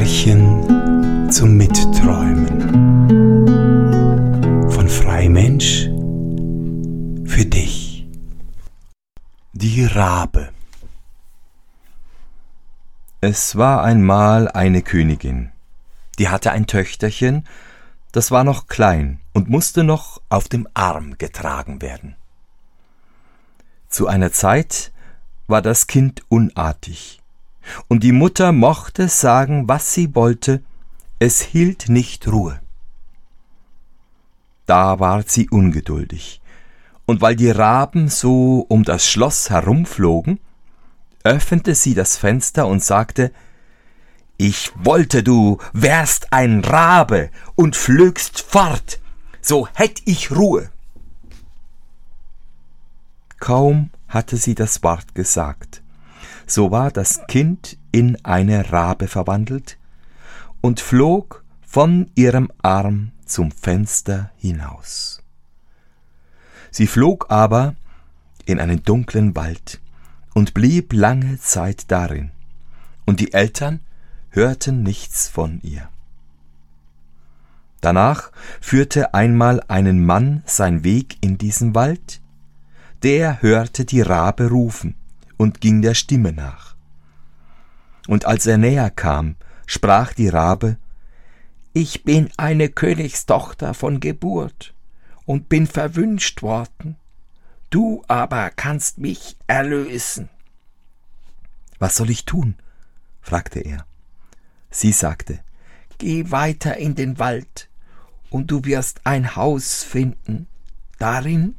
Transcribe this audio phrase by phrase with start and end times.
[0.00, 2.48] Märchen zum Mitträumen
[4.70, 5.90] von Freimensch
[7.26, 8.08] für dich.
[9.52, 10.48] Die Rabe
[13.20, 15.52] Es war einmal eine Königin,
[16.18, 17.46] die hatte ein Töchterchen,
[18.12, 22.16] das war noch klein und musste noch auf dem Arm getragen werden.
[23.90, 24.92] Zu einer Zeit
[25.46, 27.19] war das Kind unartig
[27.88, 30.62] und die Mutter mochte sagen, was sie wollte,
[31.18, 32.60] es hielt nicht Ruhe.
[34.66, 36.40] Da ward sie ungeduldig,
[37.06, 40.40] und weil die Raben so um das Schloss herumflogen,
[41.24, 43.32] öffnete sie das Fenster und sagte
[44.36, 49.00] Ich wollte, du wärst ein Rabe und flögst fort,
[49.40, 50.70] so hätt ich Ruhe.
[53.38, 55.82] Kaum hatte sie das Wort gesagt,
[56.50, 59.78] so war das Kind in eine Rabe verwandelt
[60.60, 65.22] und flog von ihrem Arm zum Fenster hinaus.
[66.70, 67.74] Sie flog aber
[68.44, 69.80] in einen dunklen Wald
[70.34, 72.30] und blieb lange Zeit darin,
[73.04, 73.80] und die Eltern
[74.30, 75.88] hörten nichts von ihr.
[77.80, 82.20] Danach führte einmal einen Mann sein Weg in diesen Wald,
[83.02, 84.94] der hörte die Rabe rufen,
[85.40, 86.76] und ging der Stimme nach.
[88.06, 90.76] Und als er näher kam, sprach die Rabe
[91.72, 94.74] Ich bin eine Königstochter von Geburt
[95.24, 96.96] und bin verwünscht worden,
[97.70, 100.28] du aber kannst mich erlösen.
[101.78, 102.56] Was soll ich tun?
[103.22, 103.86] fragte er.
[104.70, 105.40] Sie sagte
[105.96, 107.70] Geh weiter in den Wald,
[108.28, 110.48] und du wirst ein Haus finden.
[110.98, 111.54] Darin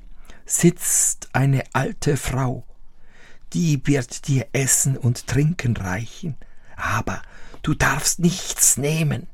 [0.46, 2.64] sitzt eine alte Frau,
[3.54, 6.36] die wird dir Essen und Trinken reichen,
[6.76, 7.22] aber
[7.64, 9.28] du darfst nichts nehmen.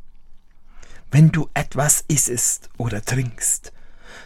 [1.11, 3.71] Wenn du etwas issest oder trinkst,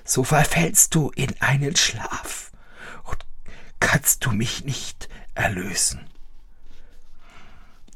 [0.03, 2.51] so verfällst du in einen Schlaf
[3.03, 3.17] und
[3.79, 6.01] kannst du mich nicht erlösen.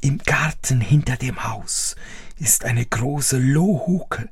[0.01, 1.95] Im Garten hinter dem Haus
[2.38, 4.29] ist eine große Lohhuke,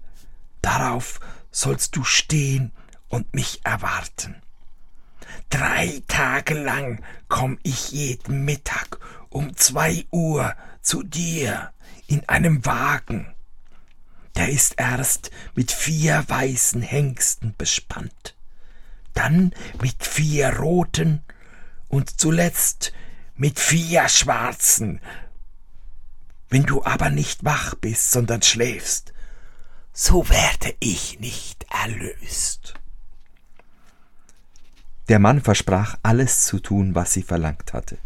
[0.62, 1.20] darauf
[1.52, 2.72] sollst du stehen
[3.10, 4.43] und mich erwarten.
[5.50, 11.72] Drei Tage lang komm ich jeden Mittag um zwei Uhr zu dir
[12.08, 13.34] in einem Wagen.
[14.36, 18.36] Der ist erst mit vier weißen Hengsten bespannt,
[19.14, 21.24] dann mit vier roten
[21.88, 22.94] und zuletzt
[23.36, 25.02] mit vier schwarzen.
[26.50, 29.14] Wenn du aber nicht wach bist, sondern schläfst,
[29.92, 32.74] so werde ich nicht erlöst.
[35.10, 37.98] Der Mann versprach alles zu tun, was sie verlangt hatte.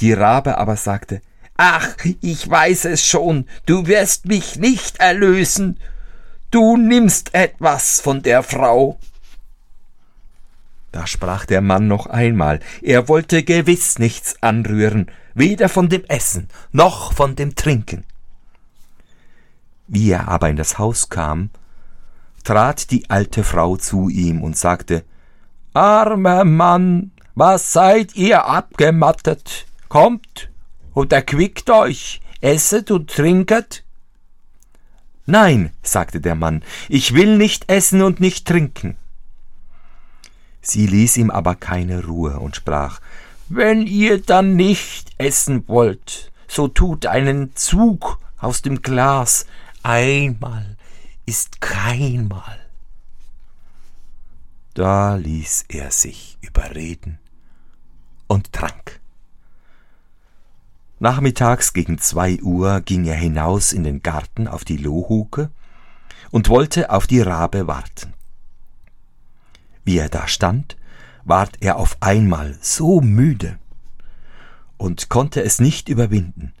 [0.00, 1.20] Die Rabe aber sagte
[1.56, 5.78] Ach, ich weiß es schon, du wirst mich nicht erlösen,
[6.50, 8.98] du nimmst etwas von der Frau.
[10.90, 16.48] Da sprach der Mann noch einmal, er wollte gewiss nichts anrühren, weder von dem Essen
[16.72, 18.04] noch von dem Trinken.
[19.86, 21.50] Wie er aber in das Haus kam,
[22.44, 25.04] trat die alte Frau zu ihm und sagte
[25.74, 29.66] Armer Mann, was seid ihr abgemattet?
[29.88, 30.50] Kommt
[30.92, 33.82] und erquickt euch, esset und trinket.
[35.24, 38.98] Nein, sagte der Mann, ich will nicht essen und nicht trinken.
[40.60, 43.00] Sie ließ ihm aber keine Ruhe und sprach,
[43.48, 49.46] wenn ihr dann nicht essen wollt, so tut einen Zug aus dem Glas,
[49.82, 50.76] einmal
[51.24, 52.61] ist keinmal.
[54.74, 57.18] Da ließ er sich überreden
[58.26, 59.00] und trank.
[60.98, 65.50] Nachmittags gegen zwei Uhr ging er hinaus in den Garten auf die Lohhuke
[66.30, 68.14] und wollte auf die Rabe warten.
[69.84, 70.78] Wie er da stand,
[71.24, 73.58] ward er auf einmal so müde
[74.78, 76.54] und konnte es nicht überwinden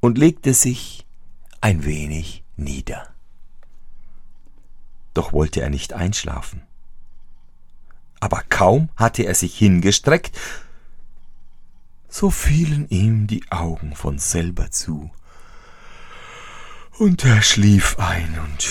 [0.00, 1.06] und legte sich
[1.60, 3.14] ein wenig nieder.
[5.14, 6.62] Doch wollte er nicht einschlafen
[8.20, 10.36] aber kaum hatte er sich hingestreckt,
[12.08, 15.10] so fielen ihm die Augen von selber zu.
[16.98, 18.68] Und er schlief ein und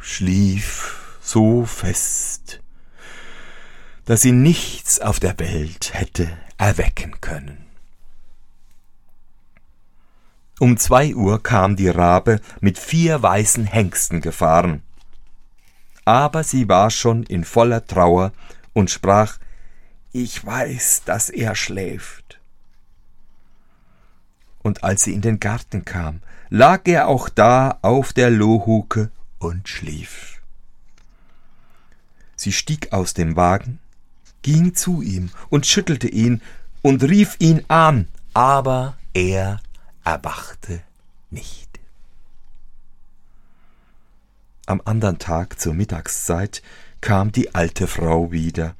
[0.00, 2.60] schlief so fest,
[4.04, 7.66] dass ihn nichts auf der Welt hätte erwecken können.
[10.58, 14.82] Um zwei Uhr kam die Rabe mit vier weißen Hengsten gefahren.
[16.04, 18.32] Aber sie war schon in voller Trauer
[18.76, 19.38] und sprach,
[20.12, 22.38] ich weiß, dass er schläft.
[24.62, 26.20] Und als sie in den Garten kam,
[26.50, 30.42] lag er auch da auf der Lohuke und schlief.
[32.36, 33.78] Sie stieg aus dem Wagen,
[34.42, 36.42] ging zu ihm und schüttelte ihn
[36.82, 39.62] und rief ihn an, aber er
[40.04, 40.82] erwachte
[41.30, 41.80] nicht.
[44.66, 46.60] Am andern Tag zur Mittagszeit
[47.00, 48.74] kam die alte Frau wieder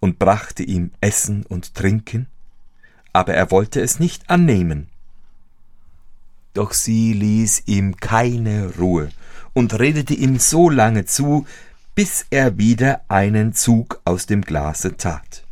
[0.00, 2.26] und brachte ihm Essen und Trinken,
[3.12, 4.88] aber er wollte es nicht annehmen.
[6.54, 9.10] Doch sie ließ ihm keine Ruhe
[9.52, 11.46] und redete ihm so lange zu,
[11.94, 15.44] bis er wieder einen Zug aus dem Glase tat.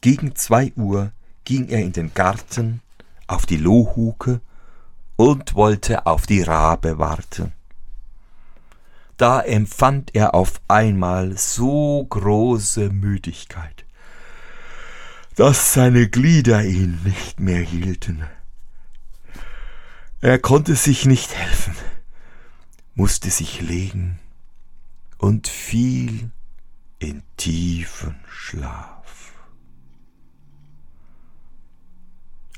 [0.00, 1.12] Gegen zwei Uhr
[1.44, 2.80] ging er in den Garten,
[3.26, 4.40] auf die Lohuke
[5.16, 7.52] und wollte auf die Rabe warten.
[9.20, 13.84] Da empfand er auf einmal so große Müdigkeit,
[15.36, 18.24] dass seine Glieder ihn nicht mehr hielten.
[20.22, 21.74] Er konnte sich nicht helfen,
[22.94, 24.18] musste sich legen
[25.18, 26.30] und fiel
[26.98, 28.99] in tiefen Schlaf.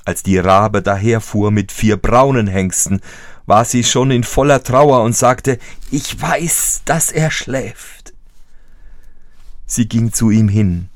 [0.05, 3.01] Als die Rabe daherfuhr mit vier braunen Hengsten,
[3.45, 5.59] war sie schon in voller Trauer und sagte,
[5.91, 8.13] ich weiß, dass er schläft.
[9.65, 10.89] Sie ging zu ihm hin,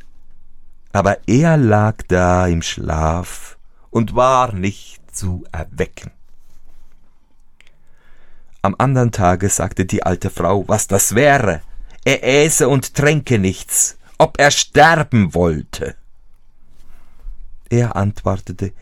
[0.92, 3.58] aber er lag da im Schlaf
[3.90, 6.12] und war nicht zu erwecken.
[8.62, 11.62] Am andern Tage sagte die alte Frau, was das wäre.
[12.04, 15.96] Er äße und tränke nichts, ob er sterben wollte.
[17.70, 18.74] Er antwortete,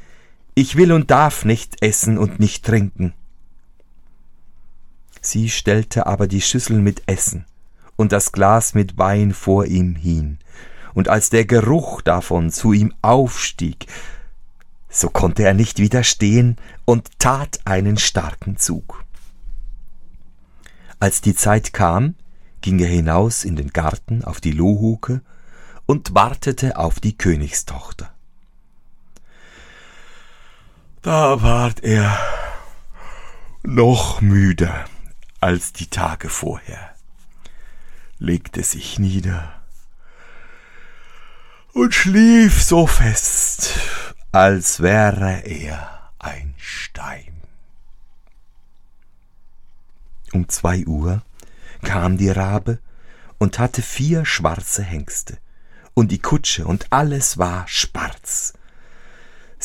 [0.55, 3.13] ich will und darf nicht essen und nicht trinken.
[5.21, 7.45] Sie stellte aber die Schüssel mit Essen
[7.97, 10.39] und das Glas mit Wein vor ihm hin,
[10.93, 13.87] und als der Geruch davon zu ihm aufstieg,
[14.87, 16.55] so konnte er nicht widerstehen
[16.85, 19.03] und tat einen starken Zug.
[20.99, 22.15] Als die Zeit kam,
[22.61, 25.21] ging er hinaus in den Garten auf die Lohuke
[25.85, 28.14] und wartete auf die Königstochter.
[31.05, 32.17] Da ward er
[33.61, 34.85] noch müder
[35.39, 36.95] als die Tage vorher,
[38.17, 39.53] legte sich nieder
[41.73, 43.75] und schlief so fest,
[44.31, 47.39] als wäre er ein Stein.
[50.33, 51.21] Um zwei Uhr
[51.83, 52.79] kam die Rabe
[53.37, 55.37] und hatte vier schwarze Hengste,
[55.93, 58.53] und die Kutsche und alles war schwarz.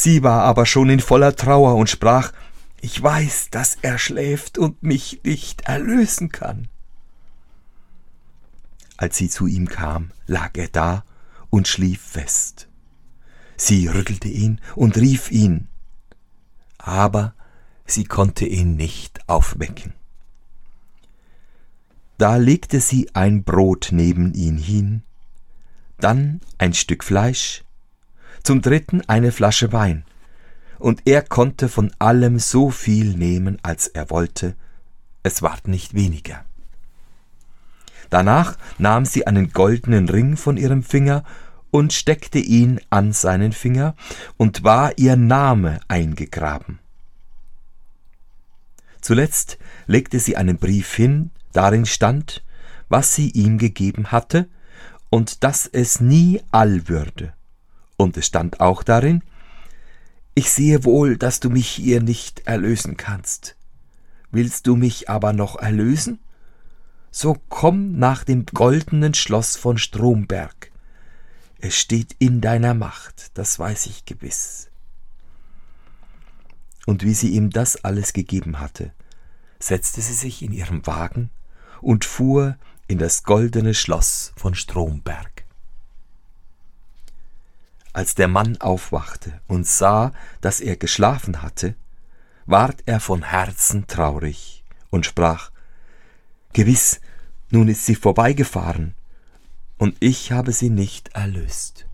[0.03, 2.33] Sie war aber schon in voller Trauer und sprach,
[2.81, 6.69] ich weiß, dass er schläft und mich nicht erlösen kann.
[8.97, 11.05] Als sie zu ihm kam, lag er da
[11.51, 12.67] und schlief fest.
[13.59, 15.69] Sie rüttelte ihn und rief ihn,
[16.79, 17.35] aber
[17.85, 19.93] sie konnte ihn nicht aufwecken.
[22.17, 25.03] Da legte sie ein Brot neben ihn hin,
[25.99, 27.65] dann ein Stück Fleisch,
[28.43, 30.05] zum dritten eine Flasche Wein,
[30.79, 34.55] und er konnte von allem so viel nehmen, als er wollte,
[35.23, 36.45] es ward nicht weniger.
[38.09, 41.23] Danach nahm sie einen goldenen Ring von ihrem Finger
[41.71, 43.95] und steckte ihn an seinen Finger,
[44.37, 46.81] und war ihr Name eingegraben.
[49.01, 52.45] Zuletzt legte sie einen Brief hin, Darin stand,
[52.89, 54.49] was sie ihm gegeben hatte,
[55.11, 57.33] und dass es nie all würde.
[58.01, 59.23] Und es stand auch darin,
[60.35, 63.57] ich sehe wohl, dass du mich hier nicht erlösen kannst.
[64.31, 66.19] Willst du mich aber noch erlösen?
[67.11, 70.73] So komm nach dem goldenen Schloss von Stromberg.
[71.59, 74.71] Es steht in deiner Macht, das weiß ich gewiss.
[76.87, 78.95] Und wie sie ihm das alles gegeben hatte,
[79.59, 81.29] setzte sie sich in ihrem Wagen
[81.83, 82.57] und fuhr
[82.89, 85.40] in das goldene Schloss von Stromberg.
[87.93, 91.75] Als der Mann aufwachte und sah, dass er geschlafen hatte,
[92.47, 95.51] ward er von Herzen traurig und sprach
[96.53, 97.01] Gewiss,
[97.51, 98.95] nun ist sie vorbeigefahren,
[99.79, 101.87] und ich habe sie nicht erlöst.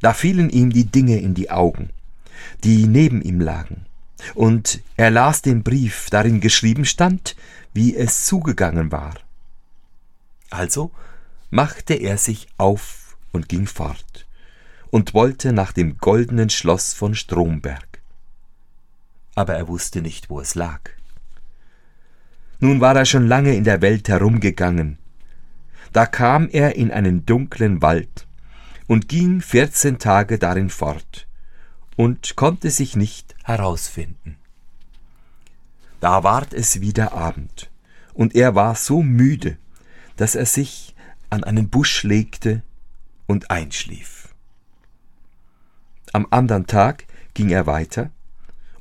[0.00, 1.90] Da fielen ihm die Dinge in die Augen,
[2.64, 3.86] die neben ihm lagen,
[4.34, 7.36] und er las den Brief, darin geschrieben stand,
[7.74, 9.14] wie es zugegangen war.
[10.48, 10.90] Also
[11.50, 14.25] machte er sich auf und ging fort
[14.90, 18.00] und wollte nach dem goldenen Schloss von Stromberg.
[19.34, 20.80] Aber er wusste nicht, wo es lag.
[22.58, 24.98] Nun war er schon lange in der Welt herumgegangen.
[25.92, 28.26] Da kam er in einen dunklen Wald
[28.86, 31.26] und ging vierzehn Tage darin fort
[31.96, 34.36] und konnte sich nicht herausfinden.
[36.00, 37.70] Da ward es wieder Abend,
[38.14, 39.56] und er war so müde,
[40.16, 40.94] dass er sich
[41.30, 42.62] an einen Busch legte
[43.26, 44.15] und einschlief.
[46.16, 47.04] Am andern Tag
[47.34, 48.08] ging er weiter,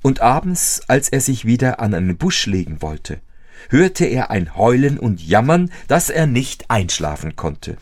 [0.02, 3.20] und abends, als er sich wieder an einen Busch legen wollte,
[3.68, 7.76] hörte er ein Heulen und Jammern, dass er nicht einschlafen konnte.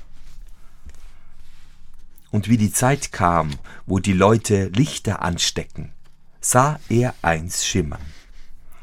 [2.31, 3.51] Und wie die Zeit kam,
[3.85, 5.93] wo die Leute Lichter anstecken,
[6.41, 8.01] sah er eins schimmern,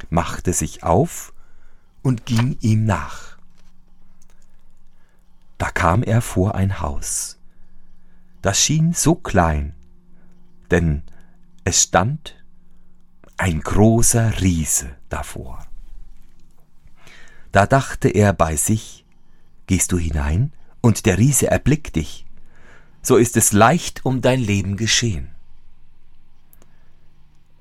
[0.09, 1.33] machte sich auf
[2.03, 3.39] und ging ihm nach.
[5.59, 7.39] Da kam er vor ein Haus.
[8.41, 9.75] Das schien so klein,
[10.71, 11.03] denn
[11.65, 12.37] es stand
[13.37, 15.67] ein großer Riese davor.
[17.53, 19.05] Da dachte er bei sich,
[19.67, 22.27] Gehst du hinein und der Riese erblickt dich,
[23.03, 25.31] so ist es leicht um dein Leben geschehen.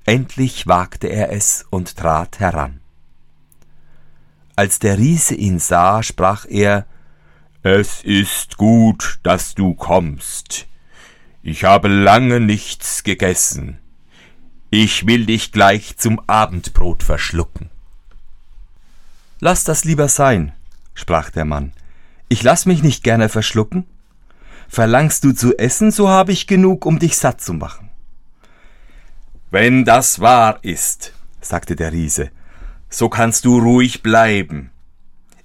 [0.06, 2.80] Endlich wagte er es und trat heran.
[4.56, 6.84] Als der Riese ihn sah, sprach er
[7.62, 10.66] Es ist gut, dass du kommst.
[11.42, 13.78] Ich habe lange nichts gegessen.
[14.68, 17.70] Ich will dich gleich zum Abendbrot verschlucken.
[19.40, 20.52] Lass das lieber sein,
[20.92, 21.72] sprach der Mann.
[22.28, 23.86] Ich lass mich nicht gerne verschlucken.
[24.68, 27.88] Verlangst du zu essen, so habe ich genug, um dich satt zu machen.
[29.50, 32.30] Wenn das wahr ist, sagte der Riese,
[32.90, 34.70] so kannst du ruhig bleiben.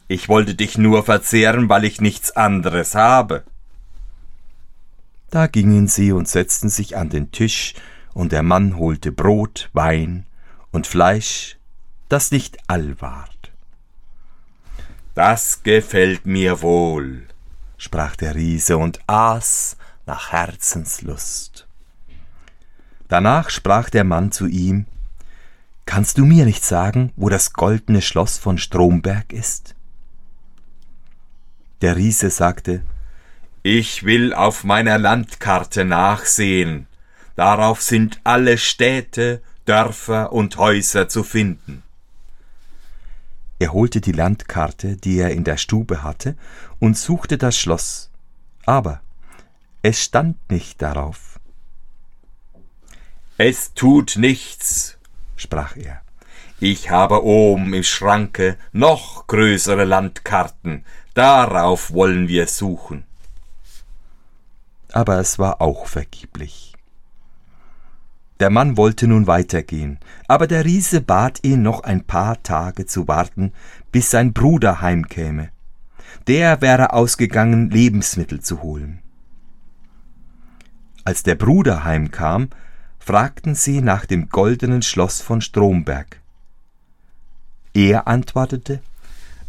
[0.08, 3.44] Ich wollte dich nur verzehren, weil ich nichts anderes habe.
[5.30, 7.74] Da gingen sie und setzten sich an den Tisch,
[8.14, 10.26] und der Mann holte Brot, Wein
[10.72, 11.58] und Fleisch,
[12.08, 13.52] das nicht all ward.
[15.16, 17.28] Das gefällt mir wohl,
[17.78, 21.68] sprach der Riese und aß nach Herzenslust.
[23.08, 24.86] Danach sprach der Mann zu ihm
[25.86, 29.76] Kannst du mir nicht sagen, wo das goldene Schloss von Stromberg ist?
[31.82, 32.82] Der Riese sagte
[33.68, 36.86] Ich will auf meiner Landkarte nachsehen,
[37.36, 41.82] darauf sind alle Städte, Dörfer und Häuser zu finden.
[43.58, 46.36] Er holte die Landkarte, die er in der Stube hatte,
[46.78, 48.12] und suchte das Schloss,
[48.68, 49.02] aber
[49.82, 51.40] es stand nicht darauf.
[53.40, 55.00] Es tut nichts,
[55.38, 56.04] sprach er.
[56.60, 63.06] Ich habe oben im Schranke noch größere Landkarten, darauf wollen wir suchen.
[64.96, 66.74] Aber es war auch vergeblich.
[68.40, 70.00] Der Mann wollte nun weitergehen,
[70.30, 73.52] aber der Riese bat ihn noch ein paar Tage zu warten,
[73.92, 75.50] bis sein Bruder heimkäme.
[76.28, 79.02] Der wäre ausgegangen, Lebensmittel zu holen.
[81.04, 82.48] Als der Bruder heimkam,
[82.98, 86.22] fragten sie nach dem goldenen Schloss von Stromberg.
[87.74, 88.80] Er antwortete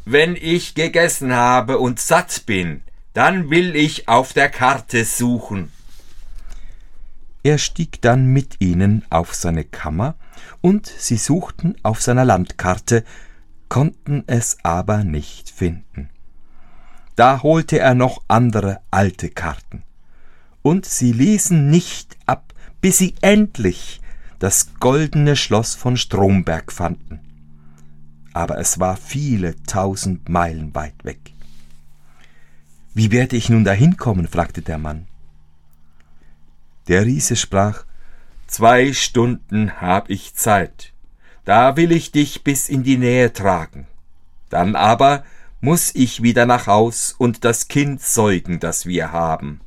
[0.05, 2.83] Wenn ich gegessen habe und satt bin,
[3.17, 5.73] dann will ich auf der Karte suchen.
[7.43, 10.17] Er stieg dann mit ihnen auf seine Kammer,
[10.61, 13.05] und sie suchten auf seiner Landkarte,
[13.71, 16.11] konnten es aber nicht finden.
[17.15, 19.83] Da holte er noch andere alte Karten,
[20.61, 24.03] und sie ließen nicht ab, bis sie endlich
[24.41, 27.21] das goldene Schloss von Stromberg fanden.
[28.35, 31.33] Aber es war viele tausend Meilen weit weg.
[32.97, 34.27] Wie werde ich nun dahin kommen?
[34.27, 35.07] fragte der Mann.
[36.89, 37.85] Der Riese sprach,
[38.47, 40.95] Zwei Stunden hab ich Zeit,
[41.45, 43.87] da will ich dich bis in die Nähe tragen.
[44.49, 45.25] Dann aber
[45.61, 49.61] muss ich wieder nach Haus und das Kind säugen, das wir haben.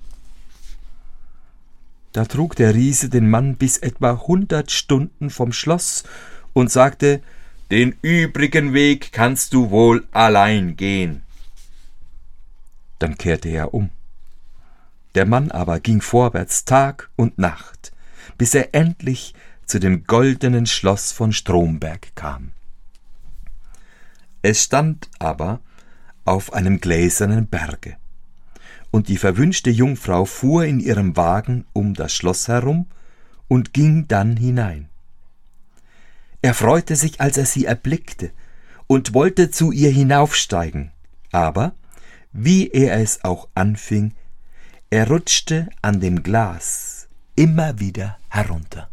[2.13, 6.03] Da trug der Riese den Mann bis etwa hundert Stunden vom Schloss
[6.53, 7.21] und sagte,
[7.69, 11.21] den übrigen Weg kannst du wohl allein gehen.
[13.00, 13.89] Dann kehrte er um.
[15.15, 17.91] Der Mann aber ging vorwärts Tag und Nacht,
[18.38, 19.34] bis er endlich
[19.65, 22.51] zu dem goldenen Schloss von Stromberg kam.
[24.41, 25.60] Es stand aber
[26.25, 27.98] auf einem gläsernen Berge,
[28.91, 32.86] und die verwünschte Jungfrau fuhr in ihrem Wagen um das Schloss herum
[33.48, 34.89] und ging dann hinein.
[36.41, 38.32] Er freute sich, als er sie erblickte,
[38.88, 40.91] und wollte zu ihr hinaufsteigen,
[41.32, 41.74] aber,
[42.31, 44.13] wie er es auch anfing,
[44.89, 48.89] er rutschte an dem Glas immer wieder herunter.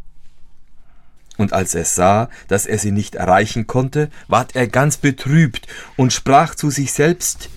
[1.37, 6.13] Und als er sah, dass er sie nicht erreichen konnte, ward er ganz betrübt und
[6.13, 7.49] sprach zu sich selbst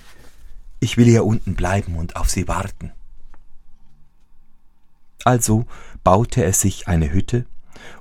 [0.81, 2.93] Ich will hier unten bleiben und auf sie warten.
[5.25, 5.67] Also
[6.05, 7.47] baute er sich eine Hütte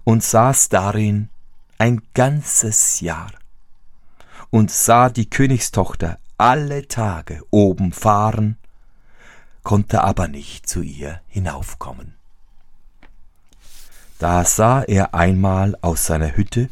[0.03, 1.29] und saß darin
[1.77, 3.31] ein ganzes Jahr
[4.49, 8.57] und sah die Königstochter alle Tage oben fahren,
[9.63, 12.15] konnte aber nicht zu ihr hinaufkommen.
[14.19, 16.69] Da sah er einmal aus seiner Hütte,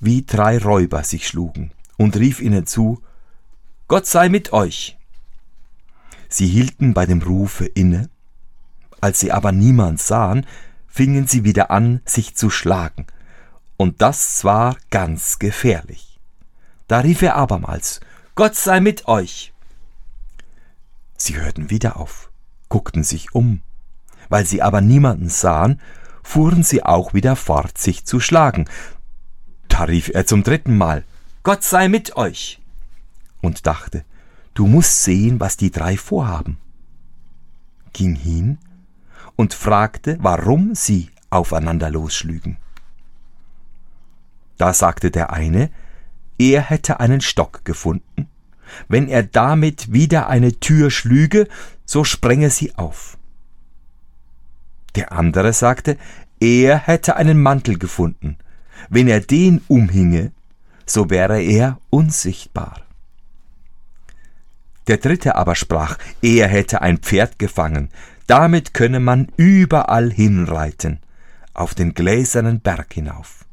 [0.00, 3.02] wie drei Räuber sich schlugen, und rief ihnen zu
[3.88, 4.96] Gott sei mit euch.
[6.28, 8.08] Sie hielten bei dem Rufe inne,
[9.00, 10.46] als sie aber niemand sahen,
[10.86, 13.06] fingen sie wieder an, sich zu schlagen,
[13.76, 16.18] und das war ganz gefährlich.
[16.86, 18.00] Da rief er abermals
[18.40, 19.52] Gott sei mit euch.
[21.18, 22.30] Sie hörten wieder auf,
[22.70, 23.60] guckten sich um.
[24.30, 25.78] Weil sie aber niemanden sahen,
[26.22, 28.66] fuhren sie auch wieder fort, sich zu schlagen.
[29.68, 31.04] Da rief er zum dritten Mal
[31.42, 32.62] Gott sei mit euch
[33.42, 34.06] und dachte,
[34.54, 36.56] du musst sehen, was die drei vorhaben.
[37.92, 38.56] Ging hin
[39.36, 42.56] und fragte, warum sie aufeinander losschlügen.
[44.56, 45.68] Da sagte der eine,
[46.38, 48.29] er hätte einen Stock gefunden.
[48.88, 51.48] Wenn er damit wieder eine Tür schlüge,
[51.84, 53.16] so sprenge sie auf.
[54.94, 55.96] Der andere sagte,
[56.40, 58.38] er hätte einen Mantel gefunden.
[58.88, 60.32] Wenn er den umhinge,
[60.86, 62.80] so wäre er unsichtbar.
[64.88, 67.90] Der dritte aber sprach, er hätte ein Pferd gefangen,
[68.26, 71.00] damit könne man überall hinreiten,
[71.54, 73.44] auf den gläsernen Berg hinauf.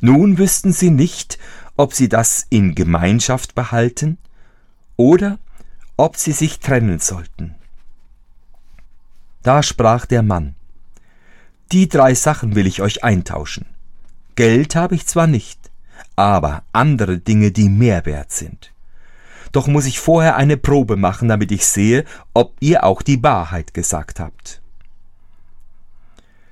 [0.00, 1.38] Nun wüssten sie nicht,
[1.78, 4.18] ob sie das in Gemeinschaft behalten
[4.96, 5.38] oder
[5.96, 7.54] ob sie sich trennen sollten.
[9.42, 10.54] Da sprach der Mann
[11.72, 13.64] Die drei Sachen will ich euch eintauschen.
[14.36, 15.70] Geld habe ich zwar nicht,
[16.14, 18.74] aber andere Dinge, die mehr wert sind.
[19.52, 22.04] Doch muss ich vorher eine Probe machen, damit ich sehe,
[22.34, 24.60] ob ihr auch die Wahrheit gesagt habt.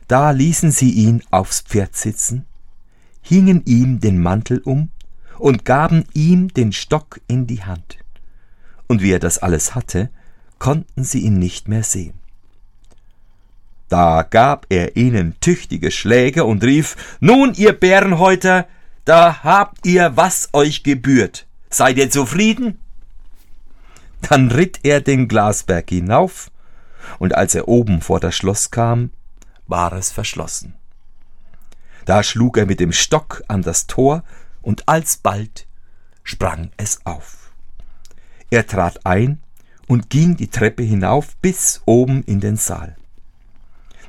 [0.09, 2.47] Da ließen sie ihn aufs Pferd sitzen
[3.27, 4.91] hingen ihm den Mantel um
[5.39, 7.99] und gaben ihm den Stock in die Hand.
[8.87, 10.11] Und wie er das alles hatte,
[10.59, 12.15] konnten sie ihn nicht mehr sehen.
[13.89, 18.67] Da gab er ihnen tüchtige Schläge und rief Nun, ihr Bärenhäuter,
[19.05, 21.47] da habt ihr, was euch gebührt.
[21.71, 22.79] Seid ihr zufrieden?
[24.23, 26.51] Dann ritt er den Glasberg hinauf,
[27.19, 29.11] und als er oben vor das Schloss kam,
[29.69, 30.75] war es verschlossen.
[32.05, 34.25] Da schlug er mit dem Stock an das Tor,
[34.67, 35.69] und alsbald
[36.25, 37.53] sprang es auf.
[38.51, 39.39] Er trat ein
[39.87, 42.97] und ging die Treppe hinauf bis oben in den Saal.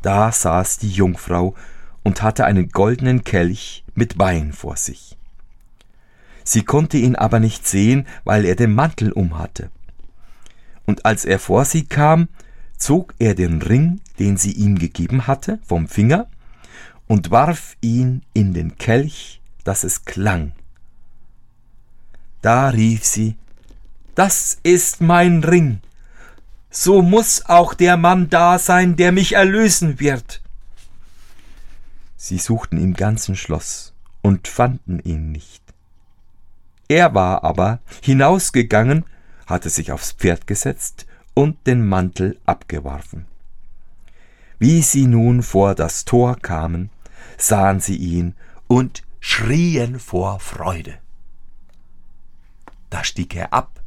[0.02, 1.54] Da saß die Jungfrau
[2.02, 5.16] und hatte einen goldenen Kelch mit Wein vor sich.
[6.44, 9.70] Sie konnte ihn aber nicht sehen, weil er den Mantel umhatte.
[10.88, 12.30] Und als er vor sie kam,
[12.78, 16.28] zog er den Ring, den sie ihm gegeben hatte, vom Finger
[17.06, 20.54] und warf ihn in den Kelch, dass es klang.
[22.42, 23.36] Da rief sie,
[24.16, 25.82] Das ist mein Ring,
[26.70, 30.42] so muss auch der Mann da sein, der mich erlösen wird.
[32.16, 35.62] Sie suchten im ganzen Schloss und fanden ihn nicht.
[36.88, 39.04] Er war aber hinausgegangen,
[39.48, 43.26] hatte sich aufs Pferd gesetzt und den Mantel abgeworfen.
[44.60, 46.90] Wie sie nun vor das Tor kamen,
[47.38, 48.34] sahen sie ihn
[48.68, 50.98] und schrien vor Freude.
[52.90, 53.82] Da stieg er ab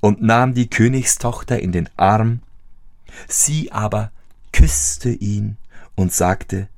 [0.00, 2.40] und nahm die Königstochter in den Arm,
[3.28, 4.10] sie aber
[4.52, 5.56] küsste ihn
[5.94, 6.68] und sagte,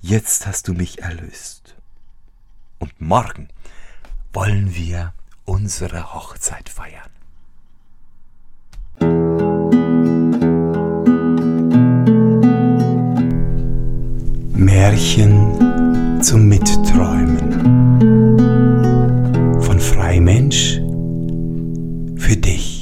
[0.00, 1.74] Jetzt hast du mich erlöst.
[2.78, 3.48] Und morgen
[4.32, 5.12] wollen wir
[5.44, 7.10] unsere Hochzeit feiern.
[14.54, 15.77] Märchen
[16.20, 17.38] zum Mitträumen
[19.60, 20.80] von Freimensch
[22.16, 22.77] für dich.